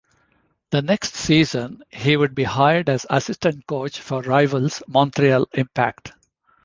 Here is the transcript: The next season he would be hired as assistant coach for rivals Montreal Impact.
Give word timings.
The 0.71 0.81
next 0.81 1.13
season 1.13 1.83
he 1.91 2.17
would 2.17 2.33
be 2.33 2.43
hired 2.43 2.89
as 2.89 3.05
assistant 3.07 3.67
coach 3.67 3.99
for 3.99 4.23
rivals 4.23 4.81
Montreal 4.87 5.47
Impact. 5.53 6.13